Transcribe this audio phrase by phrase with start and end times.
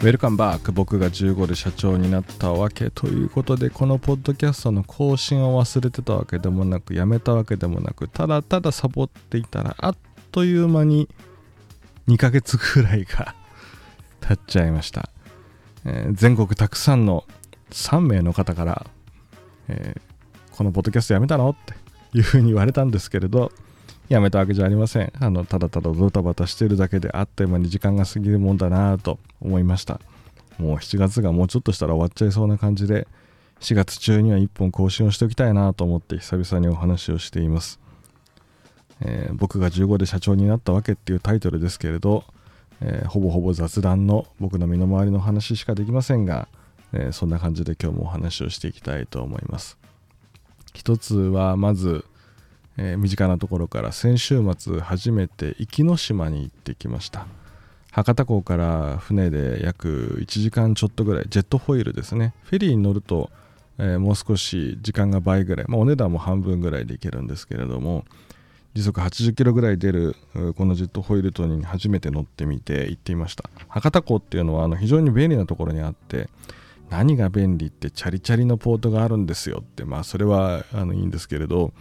[0.00, 9.96] ウェルカムバック僕が15で社長になったわけということでこのポッドキャストの更新を忘れてたわけでもなくやめたわけでもなくただただサボっていたらあっ
[10.30, 11.08] という間に
[12.06, 13.34] 2ヶ月ぐらいが
[14.20, 15.10] 経っちゃいました、
[15.84, 17.24] えー、全国たくさんの
[17.70, 18.86] 3名の方から、
[19.66, 21.50] えー、このポッドキャストやめたの？
[21.50, 21.74] って
[22.16, 23.50] いうふうに言われたんですけれど
[24.08, 25.12] やめたわけじゃありません。
[25.20, 30.00] あの、ただただドタバタしてるだけであっという間に時間が過ぎるもんだなと思いました。
[30.58, 33.06] もう7月がもうちょっとしたら終わっちゃいそうな感じで、
[33.60, 37.80] 4月中には1本更新をしておきたいなと思って久々にお話をしています。
[39.00, 42.24] えー、僕が15で社長になったわけっていうタイトルですけれど、
[42.80, 46.48] えー、ほぼほぼ雑談の僕の身の回りの話しかできませんが、
[46.92, 49.78] えー、そんな感じで今日もお話をしていきたいと思います。
[50.74, 52.04] 一つはまず、
[52.78, 57.26] えー、身近なところから先週末初めて壱岐島に行ってきました。
[57.90, 62.34] 博多港から船で約1時間ちょっとぐらいジェットホイールですね。
[62.44, 63.30] フェリーに乗ると、
[63.78, 68.04] えー、もう少し時間が倍ぐらい、まあ、お値段も半分ぐらいで行けるんですけれども
[68.74, 70.14] 時速80キロぐらい出る
[70.56, 73.50] このジェットホイール島に初めて乗ってみて行ってみました。
[73.66, 76.28] 博多港っていうのはあの非常に便利なところにあって
[76.90, 81.72] 何が便利ってチャリチャリのポートがあるんですよってまあそれはあのいいんですけれど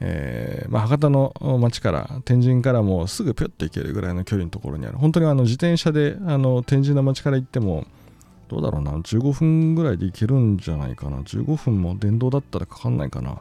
[0.00, 4.98] えーまあ、博多の町から天神からもすぐぴょっと行けるぐらいの距離のところにある。
[4.98, 7.84] 本当にあの自転車であの天神の町から行っても
[8.48, 11.18] どうだろうな15分ぐらいで行けるんじゃないかな。
[11.18, 13.40] 15分も電動だったらかかんないかな。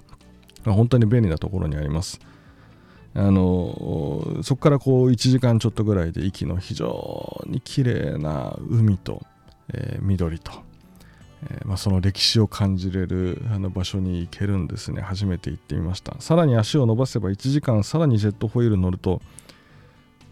[0.65, 2.19] 本当に便利なところにあります。
[3.13, 9.23] あのそこからこう1時間ちょっとぐらいで息の非常に綺麗な海と、
[9.73, 10.66] えー、緑と。
[11.43, 15.01] えー、まあ、その歴史を感じれるあの場所に行けるんですね。
[15.01, 16.15] 初めて行ってみました。
[16.19, 19.21] さらに足を伸ばせば1時間さらにジェットホイール乗ると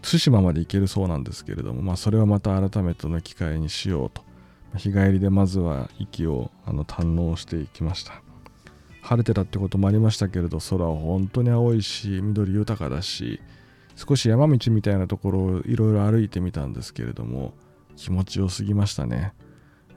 [0.02, 4.24] 対馬まで行けるそうなんですけれども、まあ、それはまた改めての機会にしようと。
[4.76, 8.20] 日帰りでまずは息をあの堪能していきました。
[9.06, 13.40] 晴れてたってこともありましたけれど空は本当に青いし緑豊かだし
[13.94, 17.54] 少し山道みたいなところをいろいろ歩いてみたんですけれども
[17.94, 19.32] 気持ちよすぎましたね。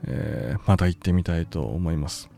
[0.06, 2.30] えー、また行ってみたいと思います。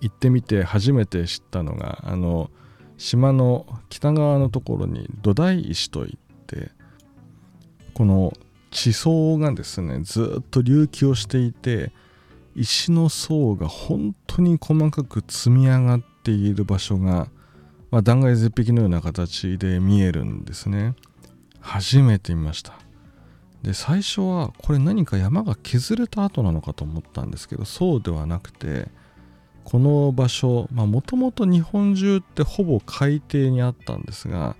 [0.00, 2.50] 行ってみて初めて知ったのがあの
[2.98, 6.70] 島の北側のところに土台石といって
[7.94, 8.32] この
[8.70, 11.92] 地層がですねずっと隆起をしていて
[12.54, 17.28] 石の層が本当に細かく積み上がっている場所が、
[17.90, 20.94] まあ、断崖絶壁のような形で見えるんですね。
[21.60, 22.78] 初めて見ました。
[23.62, 28.88] で最初はこれ何か山が削れた後なのかと思ったんですけどそうではなくて
[29.64, 34.54] この場所もともと日本中ってほぼ海底にあったんですが、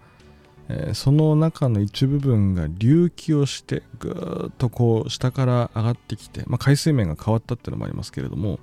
[0.69, 8.59] えー、その中の一部分が隆起をしてぐーっとこう下から上がってきて、まあ、海水面が変わったっていうのもありますけれども、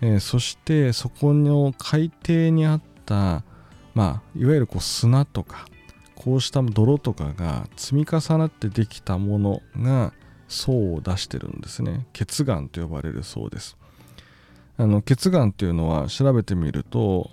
[0.00, 3.42] えー、そしてそこの海底にあった、
[3.94, 5.66] まあ、いわゆるこう砂とか
[6.18, 10.12] こうした泥とかが積み重なってできたものが
[10.48, 12.06] 層を出してるんですね。
[12.12, 13.76] 血岩と呼ばれる層です。
[14.76, 17.30] あの血岩っていうのは調べてみると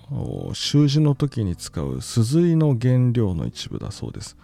[0.53, 4.38] 習字の時に使う髄の原料の一部だそうです。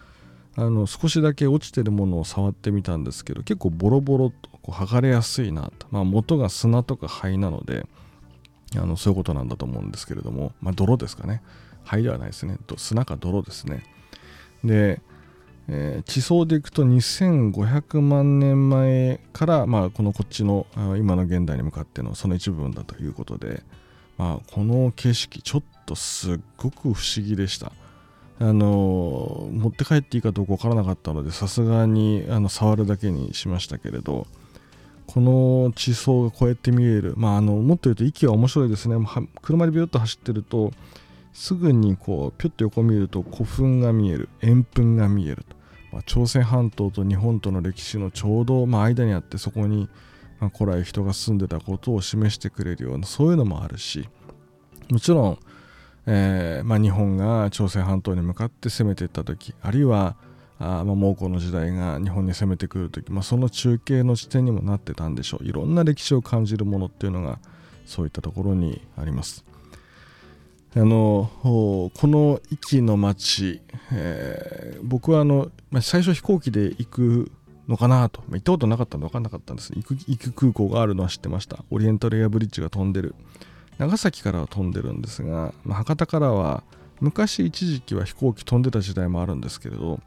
[0.56, 7.86] あの少しだけ落ちてるものを触ってみたんですけど結構ボロボロとこう剥がれやすいなと、まあ、元が砂とか灰なので
[8.76, 11.42] あのそういうことなんだと思うんですけれども、まあ、泥ですかね。
[11.84, 12.58] 灰ではないですね。
[12.76, 13.84] 砂か泥ですね。
[14.64, 15.00] で、
[15.68, 20.66] えー、地層でいくと2500万年前から、まあ、このこっちの
[20.98, 23.62] 今の現代に向かってのその一部分だということで、
[24.18, 27.72] まあ、この景色ちょっとすっごく不思議でした。
[28.40, 34.26] あの持って帰っていいかどうか分からなかったのでさすがにあの触るだけにしましたけれど
[35.06, 38.96] この地層がこうやって見える、まあ、あのもっと言うと息は面白いですね
[39.42, 40.72] 車でビュッと走ってると
[41.32, 45.56] すぐにこうピュッと横見ると古墳が見える円墳が見えると、
[45.92, 49.88] まあ、朝鮮半島と日本との歴史のちょうど、まあ、間にあってそこに、
[50.40, 54.08] まあ、古来人が住んでたことを示してくれるようなそういうのもあるし。
[54.90, 55.38] もちろん、
[56.06, 60.16] えーまあ、日本が朝鮮半島に向かって攻めていった時あるいは
[60.58, 65.44] あまあ、蒙古の時代が日本に攻めてくる時、まあ、その中継の地点にもなってたんでしょう。
[65.44, 67.40] いろんな歴史を感じるものっていうのが
[67.84, 69.44] そういったところにあります。
[70.74, 73.60] あのこの壱岐の町、
[73.92, 75.50] えー、僕はあの、
[75.82, 77.32] 最初飛行機で行く
[77.68, 79.72] のかなと、行ったことなかったんで分かんなかったんです。
[79.74, 81.64] 行く行く空港があるのは知ってました。
[81.70, 83.14] オリエンタルエアブリッジが飛んでる。
[83.78, 86.62] 長崎からは飛んでるんですが、まあ、博多からは
[87.00, 89.98] 昔一時期は飛行機飛んでた時代もあるんですけれど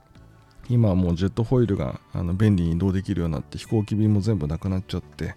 [0.69, 5.35] 今はもうジェットフォイルがあの便利に移動できるようになって飛行機便も全部なくなっちゃって、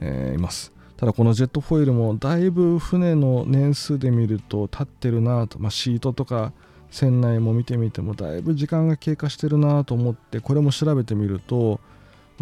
[0.00, 0.72] えー、います。
[0.98, 6.52] ただこのジェットフォイルもだいぶ船の年数で見ると立ってるなと、まあ、シートとか
[6.90, 11.80] 船内も見てみてもだいぶ時間が経過してるなと思ってこれも調べてみると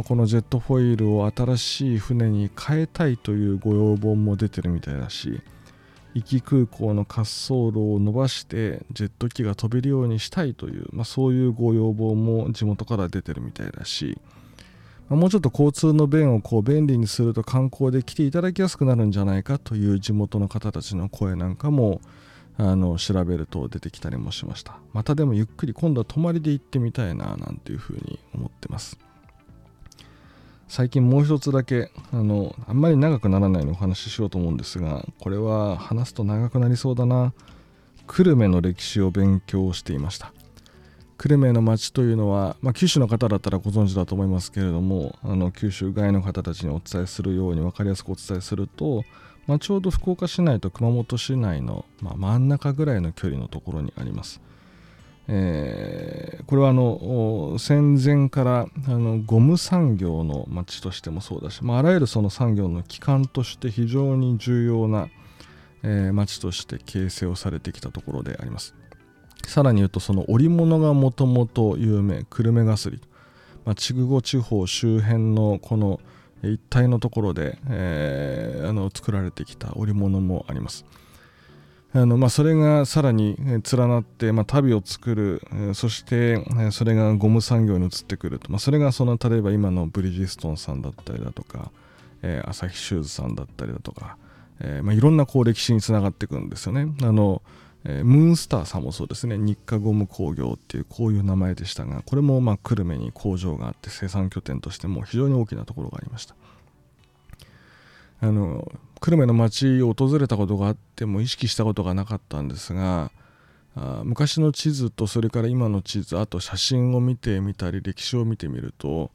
[0.09, 5.43] このジェットフォイルを新しい船に変えたいというご要望も出てるみたいだし
[6.15, 14.19] 壱岐空港の滑走路を伸ばしてジェット機が飛べるようにしたいという、まあ、そういうご要望も地元から出てるみたいだし、
[15.09, 22.01] もうちょっと交通の便をこう便利にすると観光で来ていただきやすくなるんじゃないかという地元の方たちの声なんかも
[22.59, 24.79] あの調べると出てきたりもしました。
[24.93, 28.99] またでもゆっくり今度は泊まりで行ってみたいななんていうふうに思ってます。
[30.67, 37.33] 最近もう一つだけあのあんまり長くならないようにお話ししようと思うんですがこれは話すと長くなりそうだな。
[38.09, 40.33] 久留米の歴史を勉強していました。
[41.19, 49.05] 久留米の町というのは、まあ、九州の方だったらご存知だと思いますけれどもあの九州外の方たちにお伝えするように分かりやすくお伝えすると
[49.47, 54.41] まあ、ちょうど福岡市内と熊本市内の、まあ、真ん中ぐらいの距離のところにあります。
[55.29, 65.09] えー、これはあの戦前からあのゴム産業の町としてもそうだし、まあ、あらゆるその産業の基幹として非常に重要な、
[65.83, 68.75] えー、町として形成をされてきたところであります。
[69.47, 73.01] さらに言うとその織物がもともと有名久留米がすり、
[73.65, 76.01] まあ、筑後地方周辺のこの
[76.43, 80.85] 一帯のところで、えー、あの作られてきた織物もあります。
[81.93, 85.41] あのまあ、それがさらに連なって、まあ、足袋を作る、
[85.73, 91.71] そしてそれがゴム産業に移ってくると、まあ、それがその例えば今のブリヂストンさんだったりだとか、
[92.21, 94.19] えー、朝日シューズさんだったりだとか、
[94.61, 96.89] えーまあ、いろんなこう歴史につながっていくんですよね。
[97.03, 97.41] あの
[97.89, 99.39] えー、ムーンスターさんもそうですね。
[99.39, 106.35] 日課ゴム工業っていうこういう名前でしたがこれもまあ久留米に工場があって生産拠点としても非常に大きなところがありました。
[108.21, 113.13] あの久留米の町を訪れたことがあっても意識したことがなかったんですが
[113.77, 119.11] あ昔の地図とそれから今の地図あと写真を見てみたり歴史を見てみると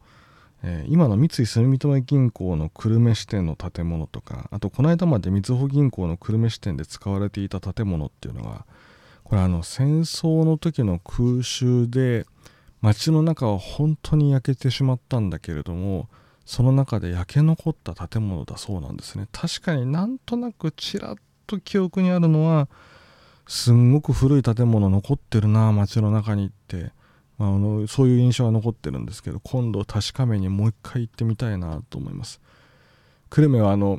[0.64, 8.64] えー、今の三井住友銀行の久留米支店の建物とかあとこの間までみずほ銀行の久留米支店で使われていた建物っていうのは
[9.24, 12.26] これあの戦争の時の空襲で
[12.80, 16.08] 街の中は本当に焼けてしまったんだけれども
[16.44, 19.28] その中で焼け残った建物だそうなんですね。
[19.30, 21.14] 確かになんとなくちらっ
[21.46, 22.68] と記憶にあるのは
[23.46, 26.92] すんごく古い建物残ってるな街の中にって
[27.48, 32.40] あ、のそういう印象は残ってるんですけど今度確かめにもう一回行ってみたいなと思います。
[33.30, 33.98] 久留米はあの、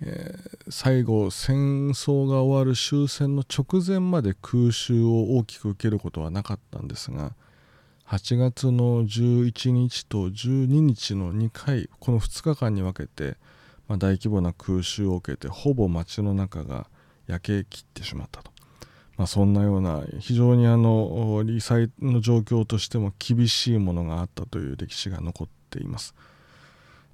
[0.00, 7.34] えー、最後戦争が終わる終戦の直前まで空襲を大きく受けることはなかったんですが
[8.08, 13.38] 8月の11日と12日の2回この2日間に分けて、
[13.88, 16.88] まあ、大規模な空襲を受けてほぼ街の中が
[17.26, 18.51] 焼けきってしまったと。
[19.16, 26.14] まあ、そんなような非常にあの理災の状況としても厳しいものがあったという歴史が残っています。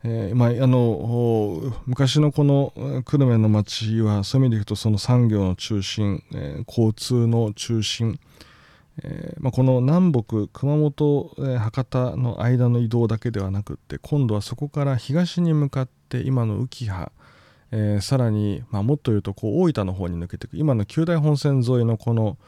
[0.05, 2.73] えーまあ、あの昔のこの
[3.05, 8.21] 久留米の町はそういう意味でいくとその産業の中心、えー、交通の中心、
[9.03, 17.11] えーまあ、この南北熊本、えー、博多の間の移動だけではなくって今度はそこから東に向かって今の浮羽
[17.71, 20.57] えー、さらに、まあ、もっと言うとこう大分の方に抜けていく。
[20.57, 22.39] 今の九大本線沿いのこの、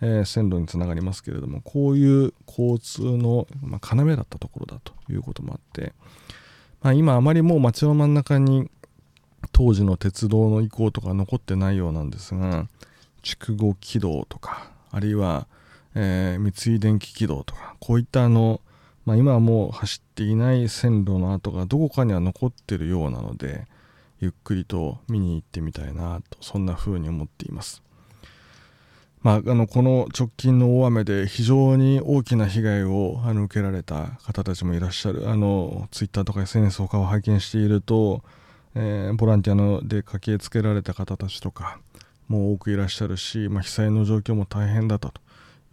[0.00, 5.92] えー、線路につながりますけれどもこういう交通の、まあ、要だったところだということもあって、
[6.80, 8.70] まあ、今あまりもう街の真ん中に
[9.52, 12.66] 当時の鉄道の遺構とか残ってないようなんですが
[13.22, 15.46] 筑後軌道とかあるいは、
[15.94, 18.60] えー、三井電気軌道とかこういったあの、
[19.04, 23.66] まあ、今はもう走っていない線路の跡がどこかには残ってるようなので、
[24.20, 27.82] ゆっくりと見に行ってみたいなとそんな風に思っています。
[29.22, 38.22] まあ、あのこの直近の大雨で非常に大きな被害をあの受けられた方たちもいらっしゃるあのツイッターとか SNS 他を拝見していると、
[38.74, 41.78] えー、ボランティアので駆けつけられた方たちとか
[42.28, 45.20] も多くいらっしゃるし、まあ、被災の状況も大変だったと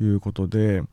[0.01, 0.83] いうことで、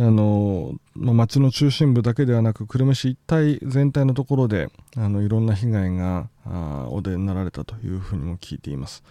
[0.00, 9.02] あの、まあ、町の中心部だけではなく久留米市一帯全体のところであのいろんな被害があお出になられたというふうにも聞いています。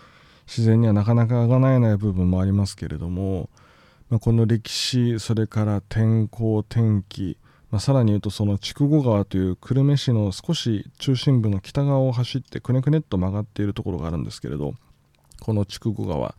[0.47, 3.49] 自然にはなかなかあがなえない部分もありますけれども、
[4.09, 7.37] まあ、この歴史それから天候天気、
[7.69, 14.73] まあ、さらに言うとその筑後川という久留米市の少し中心部の北側を走ってくねくねっと曲がっているところがあるんですけれど
[15.41, 16.33] この筑後川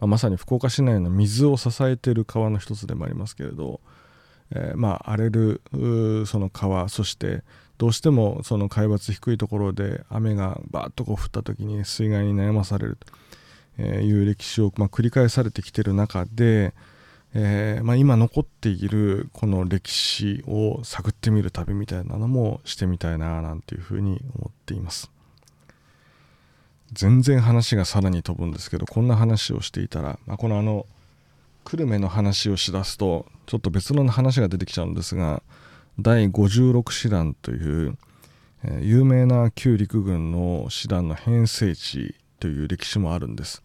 [0.00, 3.80] ま、まさに福岡市内の水を支えている川の一つでもありますけれど、
[4.52, 5.60] えー、まあ荒れる
[6.26, 7.42] その川そして
[7.78, 12.98] どうしてもその海抜低いところで雨がバーッとこう降った時に水害に悩まされる
[13.76, 16.72] という歴史をまあ繰り返されてきてる中で、
[17.34, 25.10] えー、まあ、今残っているこの歴史を探ってみる旅みたいなのもしてみたいななんていうふうに思っています。
[26.92, 30.86] 全然話がさらに飛ぶんですけどこんな話をしていたら、まあ、このあの
[31.64, 35.42] 久留米の話をしだすとちょっと別の話が出てきちゃうんですが
[35.98, 37.96] 第56師団という、
[38.64, 43.62] えー、有名な旧陸軍の師団の編成地という歴史もあるんです。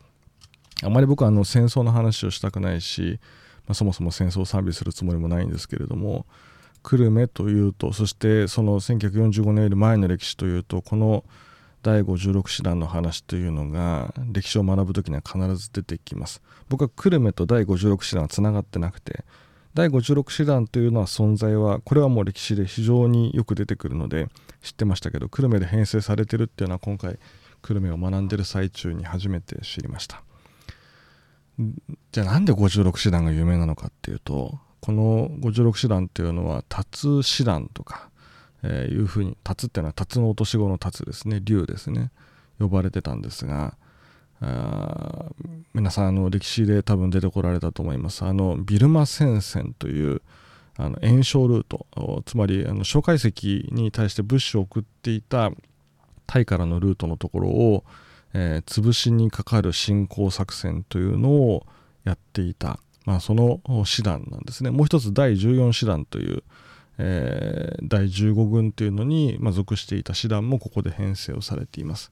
[0.83, 3.19] あまり僕はあの戦争の話をしたくないし、
[3.67, 6.25] まあ、そもそも戦争を賛美するつもりもないんですけれども
[6.83, 11.25] 久留米というとそしてその1945年より前の歴史というとこの
[11.81, 16.41] 第56師団の話というのが歴史を学ぶ時には必ず出てきます。
[16.67, 19.23] 僕は久留米と第56師団はつながってなくて
[19.73, 24.27] 第56師団というのは存在はこれはもう歴史で非常によく出てくるので
[24.61, 27.17] 知ってましたけど久留米で編成されてるっていうのは今回
[27.61, 30.23] 久留米を学んでる最中に初めて知りました。
[32.11, 38.09] じゃあなんで56師団が有名なのかっていうとこの56師団っていうのは辰師団とか
[38.63, 41.39] えー、いうふうに辰っていうのは辰の落とし子の辰ですね。
[41.43, 42.11] 竜ですね。
[42.59, 43.75] 呼ばれてたんですが
[44.41, 45.25] あ
[45.73, 48.23] 皆さんあの歴史で多分出てこられたと思います。
[48.23, 50.21] あのビルマ戦線という
[50.77, 55.51] あの炎症ルートつまりあの蒋介石に対して物資を送っていた
[56.25, 57.83] タイからのルートのところを、
[58.33, 61.65] えー、潰しにかかる侵攻作戦というのを
[62.05, 64.69] やっていた、まあ、その師団なんですね。
[64.69, 66.43] もう一つ第14師団という
[67.01, 72.11] えー、第15軍というのに、まあ、属していた師団もここで編成をされています。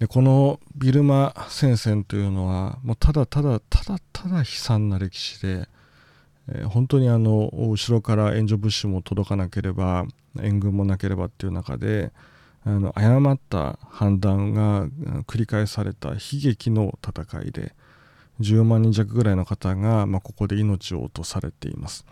[0.00, 5.68] でこのビルマ戦線というのはもうただただただただ悲惨な歴史で、
[6.48, 10.06] えー、本当にあの後ろから援助物資も届かなければ
[10.40, 12.12] 援軍もなければっていう中で
[12.64, 14.88] あの誤った判断が
[15.26, 17.74] 繰り返された悲劇の戦いで
[18.40, 22.04] 10万人弱ぐらいの方が、まあ、ここで命を落とされています。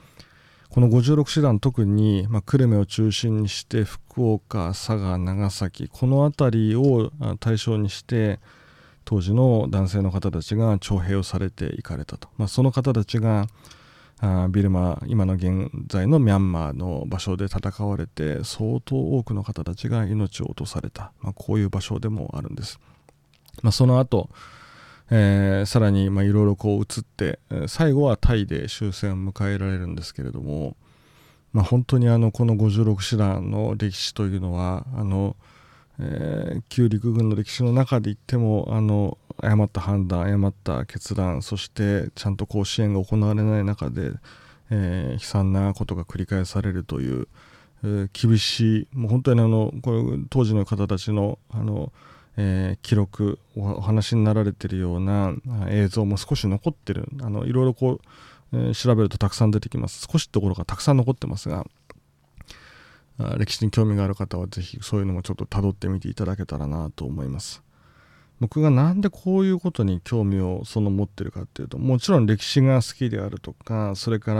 [0.70, 8.40] この56師団特に、まあ、久留米を中心にして福岡佐賀長崎この辺りを対象にして
[9.04, 13.46] 当時の男性の方たちが徴兵をされていかれたと、まあ、その方たちが
[14.18, 22.80] あビルマ今の現在のミャンマーの場所で戦われて相当多くの方たちが命を落とされた、まあ、こういう場所でもあるんです、
[23.62, 24.30] まあ、その後
[25.10, 30.76] えー、さらにいろいろこう移って最後はタイで終戦を迎えられるんですけれども、
[31.52, 35.36] まあ、本当にあのこの56師団の歴史というのはあの、
[36.00, 44.12] えー、旧陸軍の歴史の中で言ってもあの誤った判断誤った決断そしてちゃんとこう支援が行われない中で、
[44.70, 47.28] えー、悲惨なことが繰り返されるという、
[47.84, 49.92] えー、厳しいもう本当にあのこ
[50.30, 51.92] 当時の方たちのあの
[52.37, 55.35] えー、記録お話になられてるような
[55.69, 57.09] 映像も少し残ってる。
[57.23, 58.00] あのいろいろこう、
[58.52, 60.07] えー、調べるとたくさん出てきます。
[60.11, 61.66] 少しところがたくさん残ってますが
[63.38, 67.62] 歴史に興味がある方は是非そういうのもちょっと辿ってみていただけたらなと思います。
[68.40, 74.35] 僕が何でこういうことに興味をその持ってるかっていうともちろん歴史が好きであるとかそれか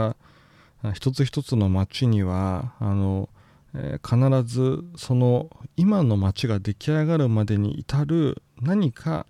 [0.83, 3.31] ら一つ一つの町にはあの
[3.79, 9.27] え、必ずその今の街が出来上がるまでに至る何か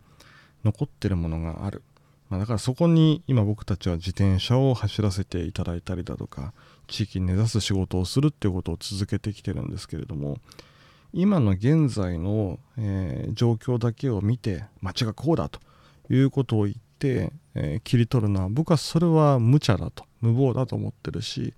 [0.65, 1.83] 残ってるものがある、
[2.29, 6.53] まあ、だからそこに今僕たちは自転車を走らせていただいたりだとか
[6.87, 10.39] 地域に根ざす仕事をするっていうことを続けてきてるんですけれども
[11.13, 15.61] 今の現在の、えー、状況だけを見て街がこうだと
[16.11, 21.55] いうことを言って、えー、切り取るのは僕はそれは無茶だと無謀だと思ってるし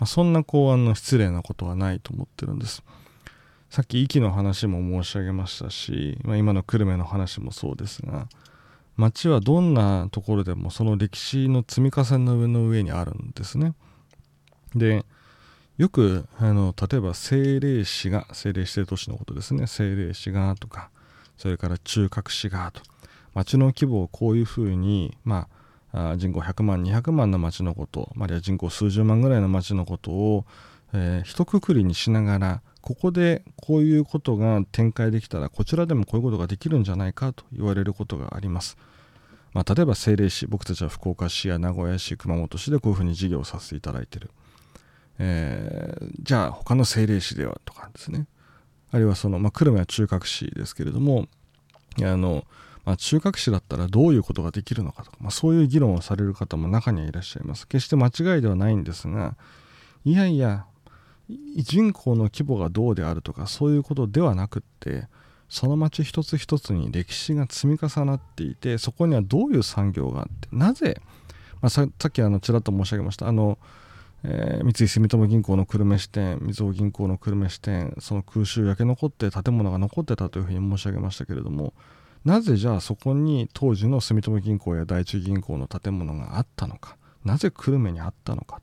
[0.00, 2.82] まあ、そんなこうあの失礼なことはないと思ってるんです。
[3.68, 8.26] さっき息の話も申し上げましたし、まあ、今の久留米の話もそうですが
[8.96, 13.74] 町はどんなところでもその歴史の積み重ねの上の上にあるんですね。
[14.74, 15.04] で
[15.76, 19.62] よくあの例えば政令市が政令指定都市のことですね。
[19.62, 20.90] 政令市がとか
[21.36, 22.80] それから中核市がと。
[23.34, 25.59] 町の規模をこういうふうにまあ
[25.92, 30.44] 人口100万200万の町のことあるいは人口数十万ぐらいの町のことを、
[30.92, 38.76] えー、一括りにしながらここでこういうことが展開できたらこちらでもこういうことができるんじゃないかと言われることがあります。
[39.52, 44.30] まあ、例えば政令市僕たちは福岡市や名古屋市熊本市でこういうふうに事業をさせていただいている、
[45.18, 48.26] えー、じゃあ他の政令市ではとかですね
[48.92, 51.26] あるいはその、まあ、久留米は中核市ですけれども
[52.00, 52.44] あの
[52.84, 57.66] まあ、中核市だったらどういうことができるのかとか、まあ、そういう議論をされる方も中にはいらっしゃいます。
[57.68, 59.36] 決して間違いではないんですが
[60.04, 60.64] いやいや
[61.56, 65.06] 人口の規模がどうであるとかそういうことではなくって
[65.48, 71.00] その町一つ一つに歴史が積み重なっていてそこにはどういう産業があってなぜ、
[71.60, 73.58] まあ、さっきあのちらっと申し上げましたあの、
[74.24, 81.74] えー、三井住友銀行の久留米支店みずほ銀行の久留米支店その空襲焼け残って建物が残ってたというふうに申し上げましたけれども
[82.24, 88.60] なぜじゃあそこに当時の住友銀行や第一銀行の建物があったのかなぜ久留米にあったのか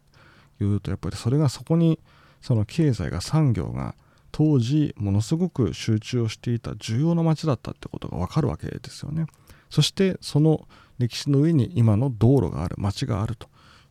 [0.58, 2.00] というとやっぱりそれがそこに
[2.42, 3.96] その経済が産業が
[4.32, 9.26] 当時ものすごく集中をしていた重要な町だったってことがわかるわけですよね。
[9.70, 10.68] そしてその
[11.00, 13.48] 歴史の上に今の道路がある町があると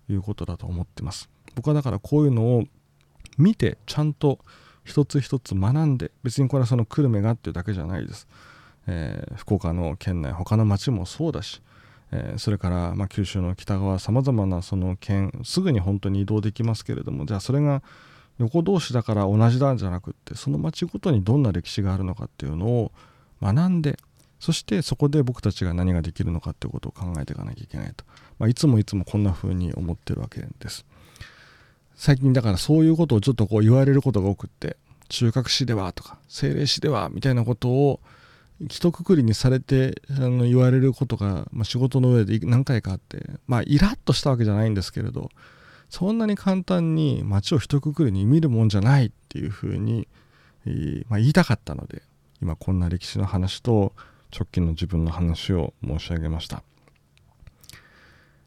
[0.08, 1.28] いうことだと思ってます。
[1.54, 2.64] 僕はだからこういうのを
[3.38, 4.38] 見てちゃんと
[4.84, 8.28] 一つ一つ学んで別にこれはその久留米がっていうだけじゃないです。
[8.86, 11.62] えー、福岡の県内他の町もそうだし、
[12.12, 17.82] えー、それから、まあ、九州の北側さまざまなその県すぐに本当に移動できますけれどもじゃあそれが
[18.38, 22.92] 横同士だから同じだじゃなくってその町ごとにどんな歴史があるのかっていうのを
[23.42, 23.98] 学んで
[24.38, 28.04] そしてそこで僕たちが何ができるのかっていうことを考えていかなきゃいけないと、
[28.38, 30.84] まあ、いつもいつもこんな風に思ってるわけです。
[31.94, 34.76] 最近だからそういうことをちょっとこう言われることが多くって
[35.08, 38.00] 中核史ではとか政令史ではみたいなことを
[38.60, 45.30] 一括りにされてあの言われることが、まあ、仕事の上で何回かあってまあイラッとしたわけじゃないんですけれど
[45.90, 50.08] そんなに簡単に街を一括りに見るもんじゃないっていうふうに、
[51.08, 52.02] まあ、言いたかったので
[52.42, 53.92] 今こんな歴史の話と
[54.34, 56.62] 直近の自分の話を申し上げました。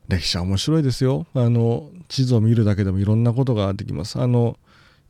[0.08, 1.28] 歴史は面白いですよ。
[1.36, 4.20] あの地図を見るだけでもいろんなことができます。
[4.20, 4.58] あの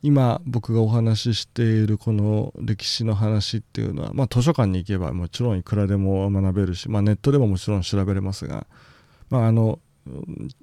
[0.02, 8.66] 今僕がお話ししているこの歴史の話っていうのは、まあ、図書館に行けばもちろんいくらでも学べるし、まあ、ネットでももちろん調べれますが、
[9.28, 9.78] まあ、あの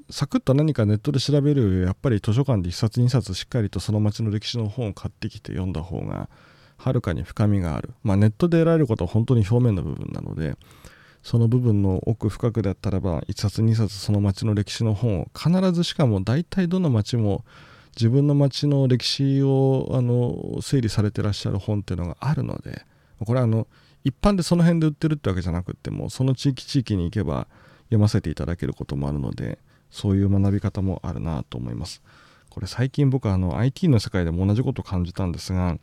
[0.10, 6.30] サクッと何かネットで調べるよりやっぱり図書館で1冊2冊しっかりとその町の歴史の本を買ってきて読んだ方が
[6.78, 10.56] はるかに深みがある、まあ、ネットで得られることは本当に表面の部分なので
[11.24, 17.44] その部分の奥深くだったらば1冊2冊その町の歴史の本を必ずしかも大体どの町も
[17.98, 22.84] 自分の町の歴史をあの整理されてらっしゃる本っていうのがあるので
[23.26, 23.66] これはあの
[24.04, 27.48] 一般でその辺で売ってるってわけじゃなくってもその地域地域に行けば
[27.86, 29.58] 読ませていただけることもあるので
[29.90, 32.02] そういう学び方もあるなと思います。
[32.50, 35.78] これ最近僕はあの IT の世界でも同じことを感じたんですが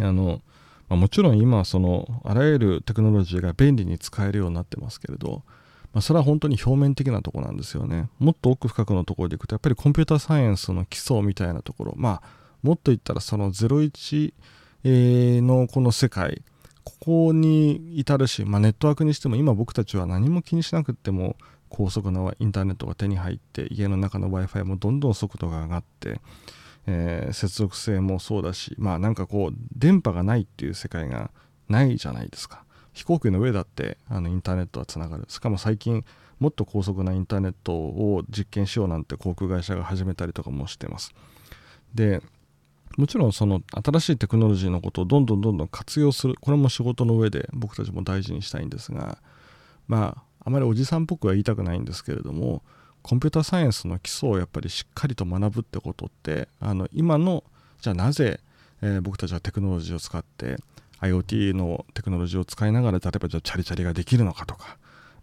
[0.00, 0.40] あの、
[0.88, 5.42] まあ、もちろん今そのあらゆるテクノロジーが便利に使えるようになってますけれど、
[5.92, 8.08] まあ、それは本当に表面的なとこなんですよね。
[8.18, 11.94] もっと奥深くのところでいくとやっぱりコンピューターサイエンスの基礎みたいなところ。
[11.96, 14.32] まあもっと言ったらその01
[15.42, 16.42] のこの世界。
[16.84, 21.36] ここに至るし、まあ、ネットワークにしても今僕たちは何も気にしなくても
[21.68, 26.20] 高速なインターネットが手に入って家の中の w i f i もどんどん速度が上がって、
[26.86, 31.30] えー、接続性もそうだしまあなんかこう電波がないっていう世界が
[31.68, 32.64] ないじゃないですか。
[32.98, 35.24] 飛行機の上だってあのインターネットはつながる。
[35.28, 36.04] しかも最近
[36.40, 41.14] もっと高速なインターネットを実験しようなんて航空会社が始めたりとかもしてます。
[41.94, 42.20] で
[42.96, 46.34] もちろんその新しいテクノロジーのことをどんどんどんどん活用する。
[46.40, 49.18] これも仕事の上で僕たちも大事にしたいんですが
[49.86, 52.64] まああまりおじさんっぽくは言いたくないんですけれども
[53.02, 57.44] コンピューターサイエンスの基礎をやっぱりしっかりと学ぶってことってあの今の
[57.80, 58.40] じゃあなぜ、
[58.82, 60.56] えー、僕たちはテクノロジーを使って
[61.00, 64.78] IoT のテクノロジーを使いながら例えばじゃあチャリチャリができるのかとか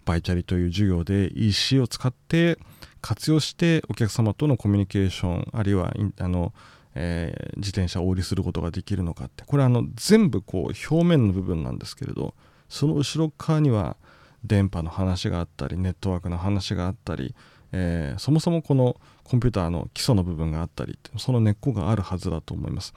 [0.06, 2.60] バイチャリという授業で EC を使って
[3.02, 6.54] 活用してお客様とのコミュニケーションあるいはあの
[6.96, 9.44] えー、自転車をお売りすることができるのかって。
[9.46, 12.34] これはあの全部こう表面の部分なんですけれど
[12.70, 13.98] その後ろ側には
[14.44, 17.36] 電波の話があったりネットワークの話があったり、
[17.72, 22.94] えー、そもそもこのコンピューターの基礎の部分があったりその根っこがあるはずだと思います、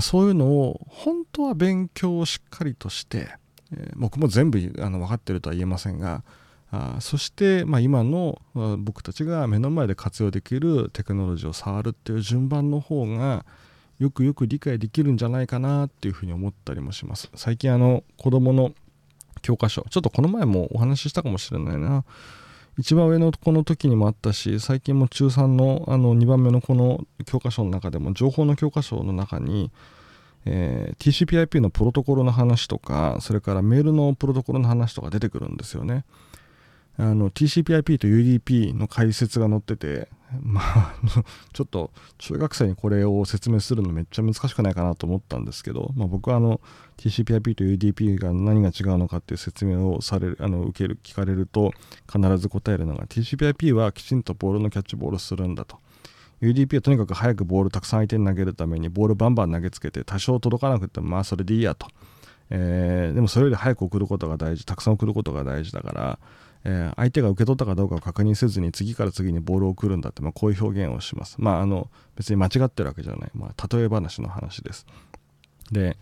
[0.00, 3.28] そういうのを本当は勉強をしっかりとして、
[3.96, 6.24] 僕も全部あの分かってるとは言えませんが
[6.72, 8.40] あそして、まあ、今の
[8.78, 13.44] 僕たちが目の前で活用できるテクノロジーを触るっていう順番の方が
[13.98, 17.28] よくよく理解できるんじゃないかなっていうふうに思ったりもします。
[17.34, 18.72] 最近あの子供の
[19.42, 22.04] 教科書ちょっとこの前もお話ししたかもしれないな。
[22.78, 29.70] 一番上のこの時にもあったし最近も中3のあの2番目のこの教科書の中でも情報の教科書の中に
[30.46, 36.04] えー、TCPIP のプロトコルの話とかそれからメールのプロトコルの話とか出てくるんですよね。
[36.98, 40.08] TCPIP と UDP の解説が載ってて
[40.42, 40.94] まあ
[41.52, 46.60] ちょっと中学生にこれを説明するのめっちゃ難しくないかなと思ったんですけど、まあ、僕はあの
[46.98, 51.72] TCPIP と UDP が何が違うのかっていう説明をされるあの受ける聞かれると
[52.10, 55.78] 必ず答えるのが TCPIP はきちんとボールのキャッチボールするんだと。
[56.40, 61.86] UDP はとにかく早くボールたくさん相手に投げるためにボールバンバン投げつけて多少届かなくてもまあそれでいいやと、
[62.48, 66.18] えー、でもそれより早く送ることが大事たくさん送ることが大事だから、
[66.64, 71.36] えー、相手が受け取ったかどうかを確認せずに次から次にボールを送るんだって、まあ、こういう表現をします。
[71.38, 74.86] まああの別に間違ってるわけじゃない、まあ、例え話の話です。
[75.72, 75.96] で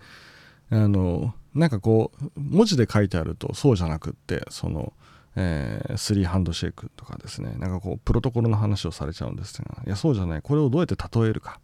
[0.70, 4.92] あのなんかこう文字で書いてあるとそうじゃなくってその
[5.40, 7.54] えー、スリーハンドシェイクとかですね。
[7.58, 10.42] なんかこうプロトコルの話をされちゃうんですがいやそうじゃない。
[10.42, 11.60] これをどうやって例えるか。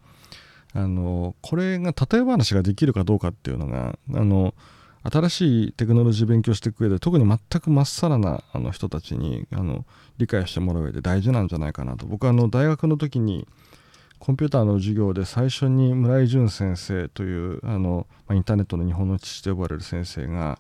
[0.75, 4.55] あのこれが例え話ができるかどうかっていうのがあの
[5.11, 9.85] 新しいテクノロジー勉強していく上で特に全くまっさらなあの人たちにあの
[10.19, 12.07] 理解してもらう上で大事なんじゃないかなと。
[12.07, 13.47] 僕はあの大学の時に
[14.19, 20.59] コンピューターの授業で最初に村井淳先生というあの、ま、インターネットの日本の父と呼ばれる先生が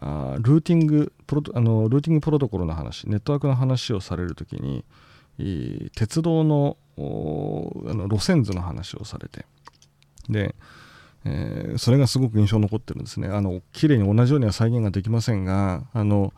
[0.00, 4.84] ルーティングプロあのルーティングプロトコルの話ネットワークの話をされる時に
[5.94, 9.44] 鉄道のあの路線図の話をされて。
[10.28, 10.54] で、
[11.28, 13.28] えー、それがすごく印象に残ってるんですね。
[13.28, 16.32] あの綺麗に同じようには再現ができませんがあの、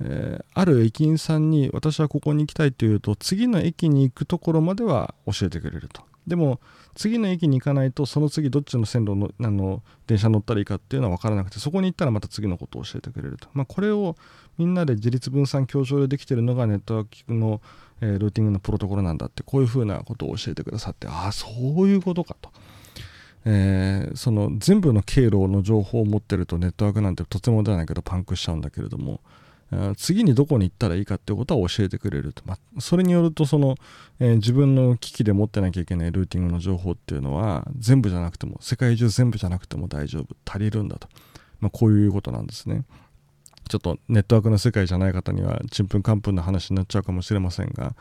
[0.00, 6.02] えー、ある駅員さんに私はここに行きたいというと次の駅に行くところまでは教えてくれると。
[6.26, 6.60] でも
[6.94, 14.16] 次の駅に行かないとその次どっちの線路のあの電車乗ったらいいかっていうのは分からなくてそこに行ったらまた次のことを教えてくれると、まあ、これを
[14.58, 17.60] みんなで自立分散協調でできてるのがネットワークの、
[18.00, 22.50] えー、ルーティングのプロトコルなんだってこういうふうなことを教えてくださってああそういうことかと。
[23.44, 29.20] えー、その全部の経路の情報を持ってるとネットワークなんてとてもではないけどパンクしちゃうんだけれども
[29.96, 33.76] 次にどこに行ったらいいかっていうことは教えてくれると、まあ、それによるとその、
[34.20, 41.08] えー、自分の機器で持ってなきゃいけないルーティングの情報っていうのは全部じゃなくても世界中全部じゃなくても大丈夫足りるんだと、
[41.60, 42.84] まあ、こういうことなんですね。
[43.68, 47.94] ちょっとネットワークの世界じゃない方にはちんぷんかんぷんな話になっちゃうかもしれませんが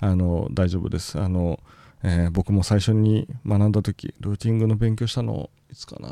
[0.00, 1.20] あの大丈夫です。
[1.20, 1.60] あの、
[2.02, 6.08] えー、僕も最初に学んだ時ルーティングの勉強したのいつかな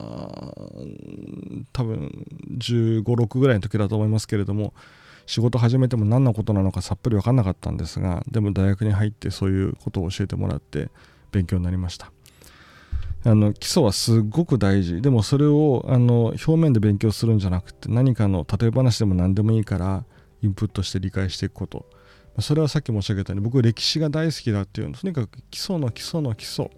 [1.72, 2.26] 多分
[2.58, 4.74] 1 5 6ぐらいの時だと思いますけれども
[5.26, 10.88] 仕事始めても何のことなのかさっぱり分かんなかったんですがでも大学に入ってそういうことを教えてもらって
[11.32, 12.12] 勉強になりました。
[13.24, 15.02] あの基礎はすごく大事。
[15.02, 20.04] でもそれをあの表面で勉強するんじゃなくて何かの例え話でも何でもいいから
[20.42, 21.86] インプットして理解していくこと。
[22.40, 26.70] それはさっき申し上げたように僕歴史が大好きだっていうのとにかく基礎の基礎の基礎。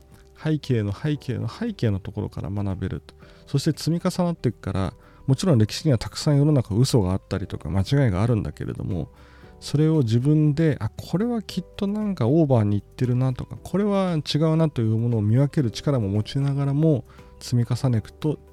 [0.42, 3.14] 背景の背景の背景のところから学べると。
[3.46, 4.94] そして積み重なっていくから
[5.26, 9.08] もちろん歴史にはたくさん世の中嘘があったりとか間違いがあるんだけれども
[9.60, 17.04] それを自分であこれはきっとなんかオーバーにいってるなとかこれは違うなというものを見分ける力も持ちながらも
[17.40, 18.02] 積み重ね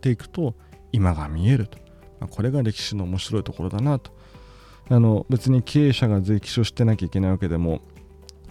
[0.01, 0.55] ていくと
[0.91, 1.77] 今が見えると、
[2.19, 4.11] まあ、これが歴史の面白いところだなと。
[4.89, 7.81] あの別に経営者が歴史を知ってなきゃいけないわけでも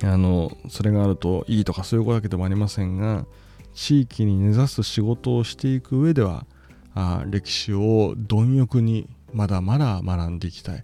[0.02, 3.26] あのそれがあるといいとかそういうわけでもありませんが
[3.74, 6.46] 地域に根ざす仕事をしていく上では
[6.94, 10.82] あ歴史を貪欲にまだまだ学んでいきたい、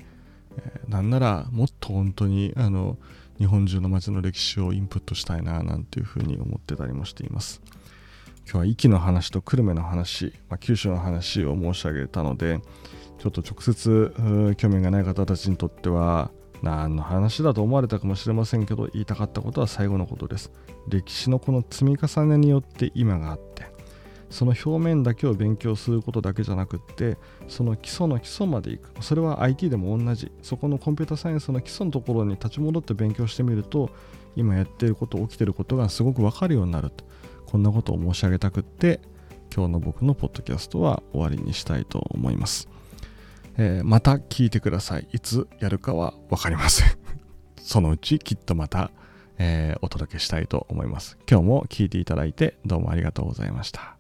[0.57, 2.97] えー、なんならもっと本当にあの
[3.39, 7.63] 日本中の街の歴史をインプットしたいななんていうふうに思ってたりもしています。
[8.53, 12.61] 今日は壱岐の話と久留米の話、まあ、九州の話を申し上げたので
[13.19, 20.51] ちょっと直接興味がない方たちにとっては何の話だと思われたかもしれませんけど言いたかったことは最後のことです。
[20.89, 23.67] 歴史のこの積み重ねによって今があって
[24.31, 28.91] その表面だけを勉強することだけじゃなくってその基礎の基礎までいく。
[29.01, 30.33] それは IT でも同じ。
[30.43, 33.91] そこのコンピュータサイエンスの基礎のところに立ち戻って勉強してみると
[34.35, 37.05] 今やっていること起きてることがすごく分かるようになると。
[37.51, 39.01] こんなことを申し上げたくって
[39.55, 42.69] 今日の僕のポッドキャストは終わりにしたいと思います、
[43.59, 45.09] えー、また聞いてください。
[45.13, 46.89] いつやるかは分かりません。
[47.61, 48.91] そのうちきっとまた、
[49.39, 51.19] えー、お届けしたいと思います。
[51.29, 54.00] 今日も聞いていただいてどうもありがとうございました。